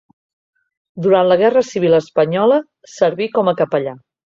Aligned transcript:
Durant 1.07 1.29
la 1.33 1.37
Guerra 1.43 1.65
Civil 1.69 2.01
espanyola, 2.01 2.61
serví 2.99 3.33
com 3.39 3.57
a 3.57 3.59
capellà. 3.65 4.01